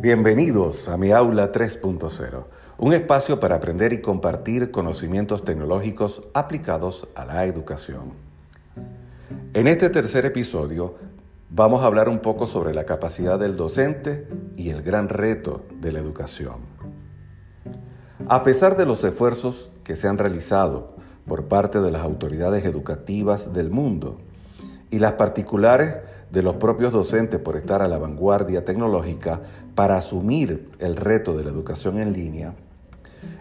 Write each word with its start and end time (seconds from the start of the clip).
Bienvenidos 0.00 0.88
a 0.88 0.96
mi 0.96 1.10
aula 1.10 1.50
3.0, 1.50 2.44
un 2.78 2.92
espacio 2.92 3.40
para 3.40 3.56
aprender 3.56 3.92
y 3.92 4.00
compartir 4.00 4.70
conocimientos 4.70 5.44
tecnológicos 5.44 6.22
aplicados 6.34 7.08
a 7.16 7.24
la 7.24 7.44
educación. 7.46 8.12
En 9.54 9.66
este 9.66 9.90
tercer 9.90 10.24
episodio 10.24 10.94
vamos 11.50 11.82
a 11.82 11.86
hablar 11.86 12.08
un 12.08 12.20
poco 12.20 12.46
sobre 12.46 12.74
la 12.74 12.84
capacidad 12.84 13.40
del 13.40 13.56
docente 13.56 14.28
y 14.56 14.70
el 14.70 14.82
gran 14.82 15.08
reto 15.08 15.66
de 15.80 15.90
la 15.90 15.98
educación. 15.98 16.60
A 18.28 18.44
pesar 18.44 18.76
de 18.76 18.86
los 18.86 19.02
esfuerzos 19.02 19.72
que 19.82 19.96
se 19.96 20.06
han 20.06 20.18
realizado 20.18 20.94
por 21.26 21.48
parte 21.48 21.80
de 21.80 21.90
las 21.90 22.02
autoridades 22.02 22.64
educativas 22.64 23.52
del 23.52 23.70
mundo 23.70 24.20
y 24.90 24.98
las 24.98 25.12
particulares 25.12 25.96
de 26.30 26.42
los 26.42 26.56
propios 26.56 26.92
docentes 26.92 27.40
por 27.40 27.56
estar 27.56 27.82
a 27.82 27.88
la 27.88 27.98
vanguardia 27.98 28.64
tecnológica 28.64 29.40
para 29.74 29.96
asumir 29.96 30.70
el 30.78 30.96
reto 30.96 31.36
de 31.36 31.44
la 31.44 31.50
educación 31.50 31.98
en 31.98 32.12
línea, 32.12 32.54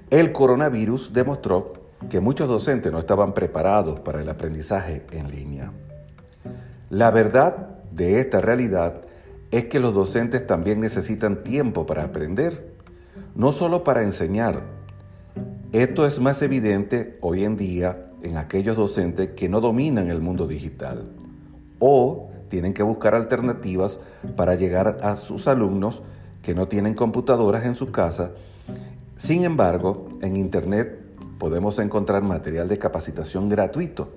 el 0.09 0.31
coronavirus 0.31 1.13
demostró 1.13 1.73
que 2.09 2.19
muchos 2.19 2.47
docentes 2.47 2.91
no 2.91 2.99
estaban 2.99 3.33
preparados 3.33 3.99
para 3.99 4.21
el 4.21 4.29
aprendizaje 4.29 5.05
en 5.11 5.29
línea. 5.29 5.71
La 6.89 7.11
verdad 7.11 7.69
de 7.91 8.19
esta 8.19 8.39
realidad 8.39 9.01
es 9.51 9.65
que 9.65 9.79
los 9.79 9.93
docentes 9.93 10.45
también 10.45 10.79
necesitan 10.79 11.43
tiempo 11.43 11.85
para 11.85 12.03
aprender, 12.03 12.73
no 13.35 13.51
solo 13.51 13.83
para 13.83 14.03
enseñar. 14.03 14.61
Esto 15.71 16.05
es 16.05 16.19
más 16.19 16.41
evidente 16.41 17.17
hoy 17.21 17.43
en 17.43 17.57
día 17.57 18.07
en 18.21 18.37
aquellos 18.37 18.77
docentes 18.77 19.31
que 19.31 19.49
no 19.49 19.59
dominan 19.59 20.09
el 20.09 20.21
mundo 20.21 20.47
digital 20.47 21.05
o 21.79 22.29
tienen 22.49 22.73
que 22.73 22.83
buscar 22.83 23.13
alternativas 23.15 23.99
para 24.35 24.55
llegar 24.55 24.99
a 25.01 25.15
sus 25.15 25.47
alumnos 25.47 26.01
que 26.41 26.55
no 26.55 26.67
tienen 26.67 26.93
computadoras 26.93 27.65
en 27.65 27.75
su 27.75 27.91
casa. 27.91 28.31
Sin 29.15 29.43
embargo, 29.43 30.07
en 30.21 30.37
Internet 30.37 30.99
podemos 31.37 31.79
encontrar 31.79 32.23
material 32.23 32.67
de 32.67 32.79
capacitación 32.79 33.49
gratuito, 33.49 34.13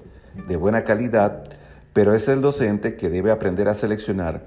de 0.47 0.57
buena 0.57 0.85
calidad, 0.85 1.45
pero 1.93 2.15
es 2.15 2.29
el 2.29 2.41
docente 2.41 2.97
que 2.97 3.11
debe 3.11 3.31
aprender 3.31 3.69
a 3.69 3.75
seleccionar 3.75 4.47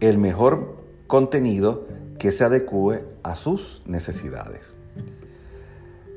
el 0.00 0.18
mejor 0.18 0.76
contenido 1.06 1.86
que 2.18 2.32
se 2.32 2.44
adecue 2.44 3.04
a 3.22 3.34
sus 3.34 3.82
necesidades. 3.86 4.74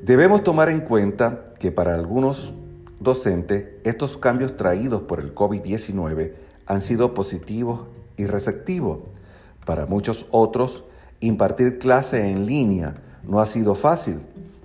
Debemos 0.02 0.42
tomar 0.44 0.68
en 0.68 0.80
cuenta 0.80 1.44
que 1.58 1.72
para 1.72 1.94
algunos 1.94 2.54
docentes 3.02 3.66
estos 3.84 4.18
cambios 4.18 4.56
traídos 4.56 5.02
por 5.02 5.20
el 5.20 5.34
COVID-19 5.34 6.32
han 6.66 6.80
sido 6.80 7.14
positivos 7.14 7.86
y 8.16 8.26
receptivos. 8.26 9.00
Para 9.64 9.86
muchos 9.86 10.26
otros, 10.30 10.84
impartir 11.20 11.78
clase 11.78 12.30
en 12.30 12.46
línea 12.46 12.94
no 13.22 13.40
ha 13.40 13.46
sido 13.46 13.74
fácil, 13.74 14.22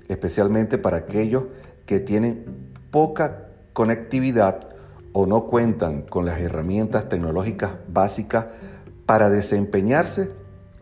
especialmente 0.07 0.77
para 0.77 0.97
aquellos 0.97 1.45
que 1.85 1.99
tienen 1.99 2.45
poca 2.91 3.49
conectividad 3.73 4.69
o 5.13 5.25
no 5.25 5.45
cuentan 5.45 6.01
con 6.01 6.25
las 6.25 6.39
herramientas 6.39 7.09
tecnológicas 7.09 7.75
básicas 7.88 8.47
para 9.05 9.29
desempeñarse 9.29 10.31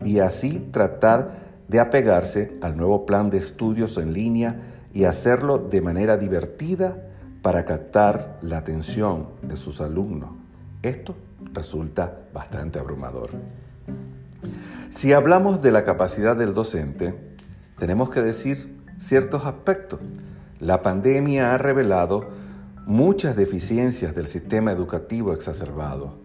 y 0.02 0.18
así 0.18 0.58
tratar 0.72 1.46
de 1.68 1.80
apegarse 1.80 2.58
al 2.60 2.76
nuevo 2.76 3.06
plan 3.06 3.30
de 3.30 3.38
estudios 3.38 3.96
en 3.98 4.12
línea 4.12 4.60
y 4.92 5.04
hacerlo 5.04 5.58
de 5.58 5.80
manera 5.80 6.16
divertida 6.16 7.05
para 7.46 7.64
captar 7.64 8.40
la 8.42 8.58
atención 8.58 9.28
de 9.40 9.56
sus 9.56 9.80
alumnos. 9.80 10.30
Esto 10.82 11.14
resulta 11.52 12.22
bastante 12.34 12.80
abrumador. 12.80 13.30
Si 14.90 15.12
hablamos 15.12 15.62
de 15.62 15.70
la 15.70 15.84
capacidad 15.84 16.34
del 16.34 16.54
docente, 16.54 17.36
tenemos 17.78 18.10
que 18.10 18.20
decir 18.20 18.76
ciertos 18.98 19.46
aspectos. 19.46 20.00
La 20.58 20.82
pandemia 20.82 21.54
ha 21.54 21.58
revelado 21.58 22.30
muchas 22.84 23.36
deficiencias 23.36 24.12
del 24.12 24.26
sistema 24.26 24.72
educativo 24.72 25.32
exacerbado. 25.32 26.18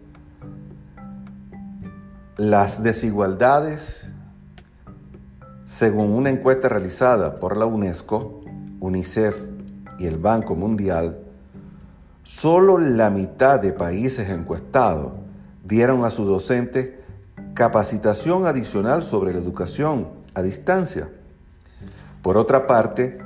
Las 2.36 2.82
desigualdades, 2.82 4.10
según 5.66 6.10
una 6.10 6.30
encuesta 6.30 6.68
realizada 6.68 7.36
por 7.36 7.56
la 7.56 7.66
UNESCO, 7.66 8.40
UNICEF 8.80 9.51
el 10.06 10.18
Banco 10.18 10.54
Mundial, 10.54 11.18
Solo 12.24 12.78
la 12.78 13.10
mitad 13.10 13.58
de 13.58 13.72
países 13.72 14.30
encuestados 14.30 15.12
dieron 15.64 16.04
a 16.04 16.10
sus 16.10 16.28
docentes 16.28 16.90
capacitación 17.54 18.46
adicional 18.46 19.02
sobre 19.02 19.32
la 19.32 19.40
educación 19.40 20.10
a 20.32 20.42
distancia. 20.42 21.10
Por 22.22 22.36
otra 22.36 22.68
parte, 22.68 23.18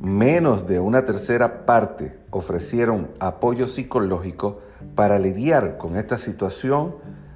menos 0.00 0.68
de 0.68 0.78
una 0.78 1.04
tercera 1.04 1.66
parte 1.66 2.16
ofrecieron 2.30 3.10
apoyo 3.18 3.66
psicológico 3.66 4.60
para 4.94 5.18
lidiar 5.18 5.76
con 5.76 5.96
esta 5.96 6.16
situación 6.16 6.94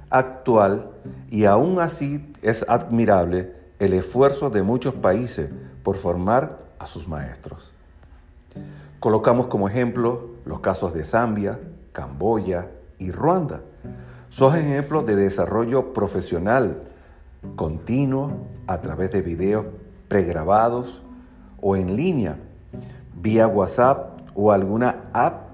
actual 0.09 0.89
y 1.29 1.43
aún 1.45 1.81
así 1.81 2.33
es 2.41 2.65
admirable 2.69 3.53
el 3.79 3.91
esfuerzo 3.91 4.49
de 4.49 4.63
muchos 4.63 4.93
países 4.93 5.49
por 5.83 5.97
formar 5.97 6.59
a 6.79 6.85
sus 6.85 7.09
maestros. 7.09 7.73
Colocamos 8.99 9.47
como 9.47 9.69
ejemplo 9.69 10.31
los 10.43 10.59
casos 10.59 10.93
de 10.93 11.05
Zambia, 11.05 11.57
Camboya 11.93 12.69
y 12.97 13.11
Ruanda. 13.11 13.61
Son 14.27 14.55
ejemplos 14.57 15.05
de 15.05 15.15
desarrollo 15.15 15.93
profesional 15.93 16.83
continuo 17.55 18.47
a 18.67 18.81
través 18.81 19.11
de 19.11 19.21
videos 19.21 19.67
pregrabados 20.09 21.01
o 21.61 21.77
en 21.77 21.95
línea, 21.95 22.39
vía 23.15 23.47
WhatsApp 23.47 24.19
o 24.35 24.51
alguna 24.51 25.03
app 25.13 25.49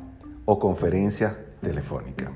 o 0.46 0.58
conferencia 0.58 1.38
telefónica. 1.62 2.32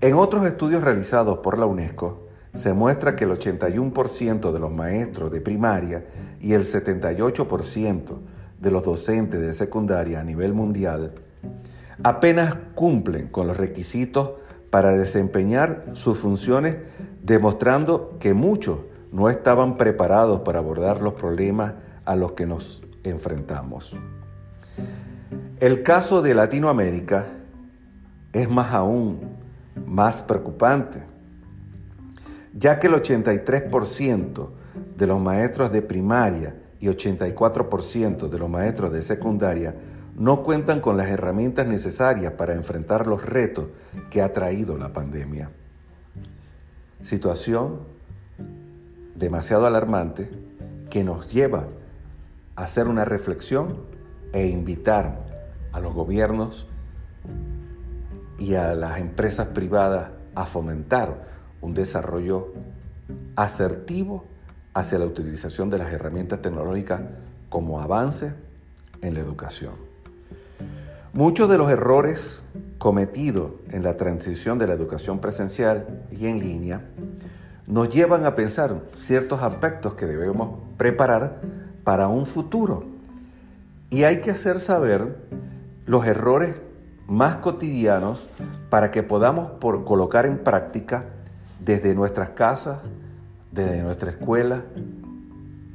En 0.00 0.14
otros 0.14 0.46
estudios 0.46 0.82
realizados 0.82 1.38
por 1.38 1.58
la 1.58 1.66
UNESCO, 1.66 2.28
se 2.54 2.72
muestra 2.72 3.14
que 3.14 3.24
el 3.24 3.30
81% 3.30 4.52
de 4.52 4.58
los 4.58 4.72
maestros 4.72 5.30
de 5.30 5.42
primaria 5.42 6.06
y 6.40 6.54
el 6.54 6.62
78% 6.62 8.18
de 8.62 8.70
los 8.70 8.84
docentes 8.84 9.40
de 9.40 9.52
secundaria 9.52 10.20
a 10.20 10.24
nivel 10.24 10.54
mundial 10.54 11.12
apenas 12.04 12.56
cumplen 12.74 13.26
con 13.26 13.48
los 13.48 13.56
requisitos 13.56 14.32
para 14.70 14.92
desempeñar 14.92 15.84
sus 15.94 16.18
funciones, 16.18 16.76
demostrando 17.22 18.16
que 18.18 18.34
muchos 18.34 18.78
no 19.10 19.28
estaban 19.28 19.76
preparados 19.76 20.40
para 20.40 20.60
abordar 20.60 21.02
los 21.02 21.14
problemas 21.14 21.74
a 22.04 22.16
los 22.16 22.32
que 22.32 22.46
nos 22.46 22.82
enfrentamos. 23.02 23.98
El 25.58 25.82
caso 25.82 26.22
de 26.22 26.34
Latinoamérica 26.34 27.26
es 28.32 28.48
más 28.48 28.72
aún 28.72 29.20
más 29.86 30.22
preocupante, 30.22 31.02
ya 32.54 32.78
que 32.78 32.86
el 32.86 32.94
83% 32.94 34.48
de 34.96 35.06
los 35.06 35.20
maestros 35.20 35.72
de 35.72 35.82
primaria 35.82 36.61
y 36.82 36.88
84% 36.88 38.28
de 38.28 38.38
los 38.40 38.50
maestros 38.50 38.90
de 38.90 39.02
secundaria 39.02 39.76
no 40.16 40.42
cuentan 40.42 40.80
con 40.80 40.96
las 40.96 41.08
herramientas 41.08 41.64
necesarias 41.64 42.32
para 42.32 42.54
enfrentar 42.54 43.06
los 43.06 43.24
retos 43.24 43.66
que 44.10 44.20
ha 44.20 44.32
traído 44.32 44.76
la 44.76 44.92
pandemia. 44.92 45.52
Situación 47.00 47.82
demasiado 49.14 49.66
alarmante 49.66 50.28
que 50.90 51.04
nos 51.04 51.32
lleva 51.32 51.68
a 52.56 52.64
hacer 52.64 52.88
una 52.88 53.04
reflexión 53.04 53.84
e 54.32 54.48
invitar 54.48 55.24
a 55.70 55.78
los 55.78 55.94
gobiernos 55.94 56.66
y 58.40 58.56
a 58.56 58.74
las 58.74 58.98
empresas 58.98 59.46
privadas 59.48 60.10
a 60.34 60.46
fomentar 60.46 61.28
un 61.60 61.74
desarrollo 61.74 62.52
asertivo 63.36 64.31
hacia 64.74 64.98
la 64.98 65.06
utilización 65.06 65.70
de 65.70 65.78
las 65.78 65.92
herramientas 65.92 66.40
tecnológicas 66.42 67.02
como 67.48 67.80
avance 67.80 68.34
en 69.02 69.14
la 69.14 69.20
educación. 69.20 69.74
Muchos 71.12 71.50
de 71.50 71.58
los 71.58 71.70
errores 71.70 72.42
cometidos 72.78 73.52
en 73.70 73.82
la 73.82 73.96
transición 73.96 74.58
de 74.58 74.66
la 74.66 74.72
educación 74.72 75.18
presencial 75.20 76.04
y 76.10 76.26
en 76.26 76.38
línea 76.38 76.80
nos 77.66 77.88
llevan 77.90 78.24
a 78.24 78.34
pensar 78.34 78.82
ciertos 78.94 79.42
aspectos 79.42 79.94
que 79.94 80.06
debemos 80.06 80.58
preparar 80.78 81.40
para 81.84 82.08
un 82.08 82.26
futuro. 82.26 82.84
Y 83.90 84.04
hay 84.04 84.20
que 84.20 84.30
hacer 84.30 84.58
saber 84.58 85.16
los 85.86 86.06
errores 86.06 86.62
más 87.06 87.36
cotidianos 87.36 88.28
para 88.70 88.90
que 88.90 89.02
podamos 89.02 89.50
por 89.60 89.84
colocar 89.84 90.24
en 90.24 90.38
práctica 90.38 91.04
desde 91.60 91.94
nuestras 91.94 92.30
casas, 92.30 92.78
desde 93.52 93.82
nuestra 93.82 94.10
escuela 94.10 94.64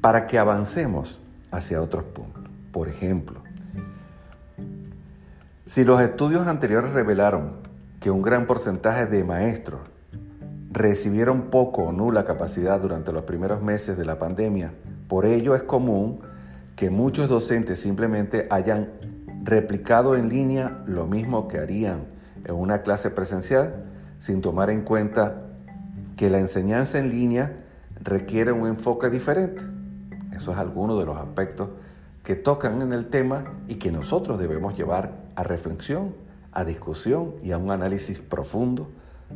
para 0.02 0.28
que 0.28 0.38
avancemos 0.38 1.22
hacia 1.52 1.82
otros 1.82 2.04
puntos. 2.06 2.44
Por 2.72 2.90
ejemplo, 2.90 3.42
si 5.66 5.84
los 5.84 6.02
estudios 6.02 6.48
anteriores 6.48 6.92
revelaron 6.92 7.58
que 8.00 8.12
un 8.12 8.22
gran 8.22 8.46
porcentaje 8.46 9.06
de 9.06 9.24
maestros 9.24 9.82
recibieron 10.72 11.50
poco 11.50 11.84
o 11.84 11.92
nula 11.92 12.26
capacidad 12.26 12.80
durante 12.80 13.12
los 13.12 13.24
primeros 13.24 13.62
meses 13.62 13.98
de 13.98 14.06
la 14.06 14.20
pandemia. 14.20 14.74
Por 15.08 15.26
ello 15.26 15.56
es 15.56 15.64
común 15.64 16.20
que 16.76 16.90
muchos 16.90 17.30
docentes 17.30 17.80
simplemente 17.80 18.48
hayan 18.52 18.92
replicado 19.44 20.16
en 20.16 20.30
línea 20.30 20.84
lo 20.86 21.08
mismo 21.08 21.48
que 21.48 21.58
harían 21.58 22.06
en 22.46 22.54
una 22.54 22.82
clase 22.82 23.10
presencial 23.10 23.86
sin 24.20 24.42
tomar 24.42 24.70
en 24.70 24.82
cuenta 24.82 25.44
que 26.16 26.30
la 26.30 26.40
enseñanza 26.40 27.00
en 27.00 27.10
línea 27.10 27.66
requiere 28.02 28.52
un 28.52 28.68
enfoque 28.68 29.10
diferente. 29.10 29.64
Eso 30.36 30.52
es 30.52 30.58
alguno 30.58 30.98
de 31.00 31.06
los 31.06 31.18
aspectos 31.18 31.70
que 32.24 32.36
tocan 32.36 32.82
en 32.82 32.94
el 32.94 33.08
tema 33.08 33.54
y 33.68 33.76
que 33.76 33.92
nosotros 33.92 34.38
debemos 34.40 34.78
llevar 34.78 35.14
a 35.36 35.44
reflexión, 35.44 36.14
a 36.52 36.66
discusión 36.66 37.36
y 37.42 37.52
a 37.52 37.58
un 37.58 37.72
análisis 37.72 38.20
profundo 38.20 38.90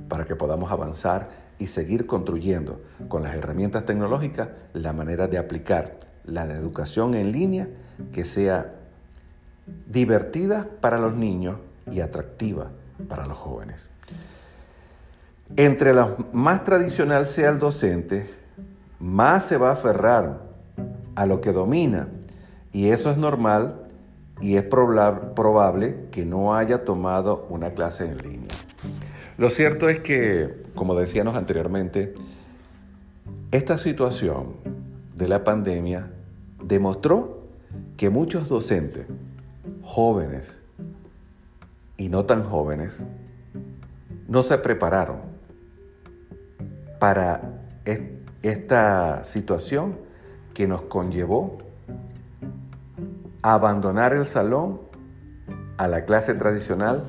para 0.10 0.26
que 0.26 0.36
podamos 0.36 0.72
avanzar 0.72 1.30
y 1.58 1.68
seguir 1.68 2.06
construyendo 2.06 2.82
con 3.08 3.24
las 3.24 3.36
herramientas 3.36 3.86
tecnológicas 3.86 4.50
la 4.74 4.94
manera 4.94 5.28
de 5.28 5.38
aplicar 5.38 5.98
la 6.26 6.44
educación 6.46 7.14
en 7.14 7.32
línea 7.32 7.68
que 8.12 8.26
sea 8.26 8.74
divertida 9.88 10.68
para 10.82 10.98
los 10.98 11.16
niños 11.16 11.58
y 11.90 12.02
atractiva 12.02 12.72
para 13.08 13.26
los 13.26 13.38
jóvenes. 13.38 13.90
Entre 15.56 15.94
lo 15.94 16.18
más 16.34 16.64
tradicional 16.64 17.26
sea 17.26 17.50
el 17.50 17.60
docente, 17.60 18.41
más 19.02 19.46
se 19.46 19.58
va 19.58 19.70
a 19.70 19.74
aferrar 19.74 20.44
a 21.16 21.26
lo 21.26 21.42
que 21.42 21.52
domina 21.52 22.08
y 22.72 22.90
eso 22.90 23.12
es 23.12 23.18
normal 23.18 23.88
y 24.40 24.56
es 24.56 24.64
probable 24.64 26.08
que 26.12 26.26
no 26.26 26.56
haya 26.56 26.86
tomado 26.86 27.46
una 27.50 27.72
clase 27.72 28.06
en 28.06 28.18
línea. 28.20 28.56
Lo 29.38 29.50
cierto 29.50 29.90
es 29.90 30.00
que, 30.00 30.64
como 30.76 30.96
decíamos 30.96 31.36
anteriormente, 31.36 32.14
esta 33.52 33.78
situación 33.78 34.56
de 35.16 35.28
la 35.28 35.44
pandemia 35.44 36.12
demostró 36.64 37.48
que 37.98 38.10
muchos 38.10 38.50
docentes, 38.50 39.08
jóvenes 39.82 40.62
y 41.98 42.10
no 42.10 42.26
tan 42.26 42.44
jóvenes, 42.44 43.04
no 44.28 44.44
se 44.44 44.58
prepararon 44.58 45.22
para 47.00 47.66
esta 48.42 49.24
situación 49.24 49.98
que 50.54 50.68
nos 50.68 50.84
conllevó 50.84 51.58
a 53.42 53.54
abandonar 53.54 54.14
el 54.14 54.26
salón 54.26 54.82
a 55.78 55.88
la 55.88 56.06
clase 56.06 56.34
tradicional 56.34 57.06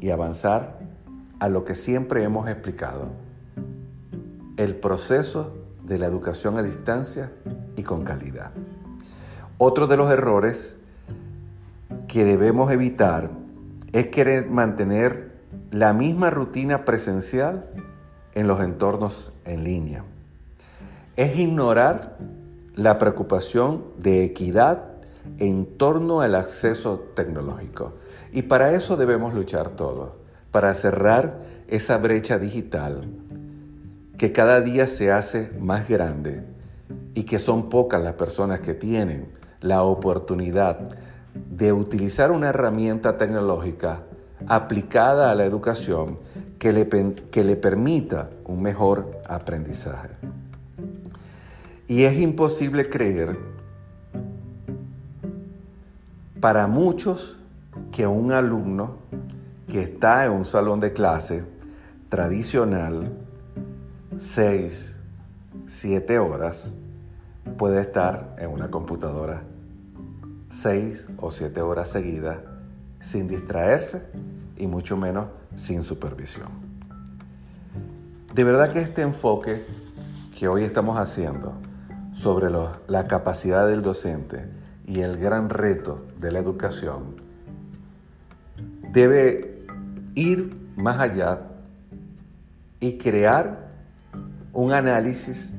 y 0.00 0.10
avanzar 0.10 0.78
a 1.40 1.48
lo 1.48 1.64
que 1.64 1.74
siempre 1.74 2.22
hemos 2.22 2.48
explicado, 2.48 3.10
el 4.56 4.76
proceso 4.76 5.54
de 5.84 5.98
la 5.98 6.06
educación 6.06 6.56
a 6.58 6.62
distancia 6.62 7.32
y 7.76 7.82
con 7.82 8.04
calidad. 8.04 8.52
Otro 9.58 9.86
de 9.86 9.96
los 9.96 10.10
errores 10.10 10.76
que 12.08 12.24
debemos 12.24 12.72
evitar 12.72 13.30
es 13.92 14.08
querer 14.08 14.48
mantener 14.50 15.36
la 15.70 15.92
misma 15.92 16.30
rutina 16.30 16.84
presencial 16.84 17.70
en 18.34 18.46
los 18.46 18.60
entornos 18.60 19.32
en 19.44 19.64
línea. 19.64 20.04
Es 21.16 21.38
ignorar 21.38 22.18
la 22.74 22.98
preocupación 22.98 23.84
de 23.98 24.22
equidad 24.22 24.84
en 25.38 25.64
torno 25.64 26.20
al 26.20 26.34
acceso 26.34 26.98
tecnológico. 27.14 27.94
Y 28.32 28.42
para 28.42 28.72
eso 28.72 28.96
debemos 28.96 29.32
luchar 29.32 29.70
todos, 29.70 30.10
para 30.50 30.74
cerrar 30.74 31.38
esa 31.68 31.96
brecha 31.96 32.38
digital 32.38 33.08
que 34.18 34.32
cada 34.32 34.60
día 34.60 34.86
se 34.86 35.10
hace 35.10 35.50
más 35.58 35.88
grande 35.88 36.44
y 37.14 37.24
que 37.24 37.38
son 37.38 37.70
pocas 37.70 38.02
las 38.02 38.14
personas 38.14 38.60
que 38.60 38.74
tienen 38.74 39.32
la 39.60 39.82
oportunidad 39.84 40.78
de 41.50 41.72
utilizar 41.72 42.30
una 42.30 42.48
herramienta 42.48 43.16
tecnológica 43.16 44.02
aplicada 44.46 45.30
a 45.30 45.34
la 45.34 45.44
educación 45.44 46.18
que 46.58 46.72
le, 46.72 46.86
que 47.30 47.44
le 47.44 47.56
permita 47.56 48.30
un 48.44 48.62
mejor 48.62 49.20
aprendizaje. 49.26 50.10
Y 51.88 52.02
es 52.02 52.18
imposible 52.18 52.88
creer 52.88 53.38
para 56.40 56.66
muchos 56.66 57.38
que 57.92 58.06
un 58.06 58.32
alumno 58.32 58.96
que 59.68 59.82
está 59.82 60.26
en 60.26 60.32
un 60.32 60.44
salón 60.44 60.80
de 60.80 60.92
clase 60.92 61.44
tradicional, 62.08 63.12
seis, 64.18 64.96
siete 65.66 66.18
horas, 66.18 66.72
puede 67.56 67.80
estar 67.80 68.34
en 68.38 68.50
una 68.50 68.70
computadora 68.70 69.42
seis 70.50 71.06
o 71.18 71.30
siete 71.30 71.60
horas 71.60 71.88
seguidas 71.88 72.38
sin 73.00 73.28
distraerse 73.28 74.02
y 74.56 74.66
mucho 74.66 74.96
menos 74.96 75.26
sin 75.54 75.82
supervisión. 75.82 76.48
De 78.34 78.42
verdad 78.44 78.72
que 78.72 78.80
este 78.80 79.02
enfoque 79.02 79.64
que 80.36 80.48
hoy 80.48 80.64
estamos 80.64 80.98
haciendo 80.98 81.54
sobre 82.16 82.50
la 82.50 83.06
capacidad 83.06 83.68
del 83.68 83.82
docente 83.82 84.48
y 84.86 85.00
el 85.00 85.18
gran 85.18 85.50
reto 85.50 86.06
de 86.18 86.32
la 86.32 86.38
educación 86.38 87.14
debe 88.90 89.66
ir 90.14 90.56
más 90.76 90.98
allá 90.98 91.42
y 92.80 92.96
crear 92.96 93.68
un 94.54 94.72
análisis 94.72 95.50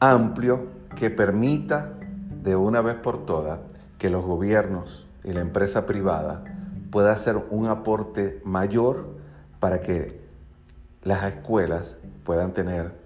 amplio 0.00 0.66
que 0.96 1.10
permita 1.10 1.92
de 2.42 2.56
una 2.56 2.80
vez 2.80 2.96
por 2.96 3.24
todas 3.24 3.60
que 3.98 4.10
los 4.10 4.24
gobiernos 4.24 5.06
y 5.22 5.32
la 5.32 5.42
empresa 5.42 5.86
privada 5.86 6.42
puedan 6.90 7.12
hacer 7.12 7.36
un 7.50 7.68
aporte 7.68 8.42
mayor 8.44 9.10
para 9.60 9.80
que 9.80 10.20
las 11.04 11.24
escuelas 11.24 11.98
puedan 12.24 12.52
tener 12.52 12.99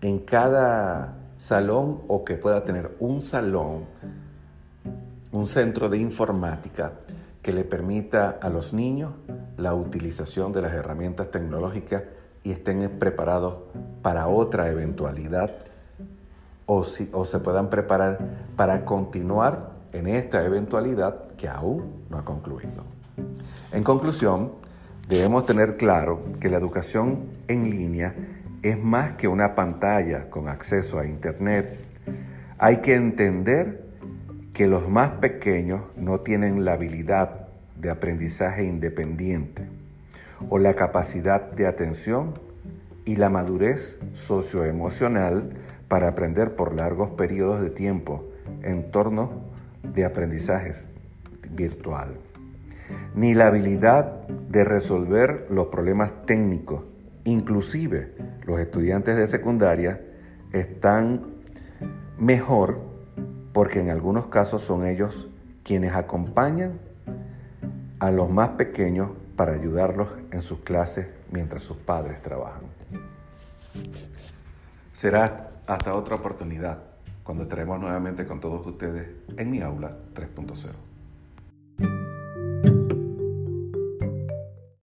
en 0.00 0.20
cada 0.20 1.16
salón 1.38 2.02
o 2.08 2.24
que 2.24 2.36
pueda 2.36 2.64
tener 2.64 2.96
un 3.00 3.22
salón, 3.22 3.84
un 5.32 5.46
centro 5.46 5.88
de 5.88 5.98
informática 5.98 6.92
que 7.42 7.52
le 7.52 7.64
permita 7.64 8.38
a 8.40 8.48
los 8.48 8.72
niños 8.72 9.12
la 9.56 9.74
utilización 9.74 10.52
de 10.52 10.62
las 10.62 10.74
herramientas 10.74 11.30
tecnológicas 11.30 12.02
y 12.42 12.52
estén 12.52 12.98
preparados 12.98 13.58
para 14.02 14.28
otra 14.28 14.68
eventualidad 14.68 15.56
o, 16.66 16.84
si, 16.84 17.08
o 17.12 17.24
se 17.24 17.38
puedan 17.38 17.70
preparar 17.70 18.18
para 18.56 18.84
continuar 18.84 19.72
en 19.92 20.08
esta 20.08 20.44
eventualidad 20.44 21.28
que 21.36 21.48
aún 21.48 22.04
no 22.10 22.18
ha 22.18 22.24
concluido. 22.24 22.84
En 23.72 23.82
conclusión, 23.82 24.52
debemos 25.08 25.46
tener 25.46 25.76
claro 25.76 26.20
que 26.40 26.50
la 26.50 26.58
educación 26.58 27.30
en 27.48 27.70
línea 27.70 28.35
es 28.68 28.82
más 28.82 29.12
que 29.12 29.28
una 29.28 29.54
pantalla 29.54 30.28
con 30.30 30.48
acceso 30.48 30.98
a 30.98 31.06
Internet. 31.06 31.78
Hay 32.58 32.78
que 32.78 32.94
entender 32.94 33.84
que 34.52 34.66
los 34.66 34.88
más 34.88 35.10
pequeños 35.10 35.82
no 35.96 36.20
tienen 36.20 36.64
la 36.64 36.72
habilidad 36.72 37.48
de 37.76 37.90
aprendizaje 37.90 38.64
independiente 38.64 39.68
o 40.48 40.58
la 40.58 40.74
capacidad 40.74 41.52
de 41.52 41.66
atención 41.66 42.34
y 43.04 43.16
la 43.16 43.30
madurez 43.30 43.98
socioemocional 44.12 45.50
para 45.88 46.08
aprender 46.08 46.56
por 46.56 46.74
largos 46.74 47.10
periodos 47.10 47.60
de 47.60 47.70
tiempo 47.70 48.28
en 48.62 48.90
torno 48.90 49.44
de 49.82 50.04
aprendizajes 50.04 50.88
virtual, 51.50 52.18
ni 53.14 53.34
la 53.34 53.46
habilidad 53.46 54.26
de 54.26 54.64
resolver 54.64 55.46
los 55.50 55.66
problemas 55.66 56.26
técnicos 56.26 56.82
Inclusive 57.26 58.14
los 58.44 58.60
estudiantes 58.60 59.16
de 59.16 59.26
secundaria 59.26 60.00
están 60.52 61.34
mejor 62.18 62.80
porque 63.52 63.80
en 63.80 63.90
algunos 63.90 64.28
casos 64.28 64.62
son 64.62 64.86
ellos 64.86 65.28
quienes 65.64 65.94
acompañan 65.94 66.78
a 67.98 68.12
los 68.12 68.30
más 68.30 68.50
pequeños 68.50 69.10
para 69.34 69.54
ayudarlos 69.54 70.08
en 70.30 70.40
sus 70.40 70.60
clases 70.60 71.08
mientras 71.32 71.62
sus 71.62 71.78
padres 71.78 72.22
trabajan. 72.22 72.62
Será 74.92 75.50
hasta 75.66 75.94
otra 75.94 76.14
oportunidad 76.14 76.80
cuando 77.24 77.42
estaremos 77.42 77.80
nuevamente 77.80 78.24
con 78.24 78.38
todos 78.38 78.64
ustedes 78.64 79.08
en 79.36 79.50
mi 79.50 79.60
aula 79.62 79.98
3.0. 80.14 80.85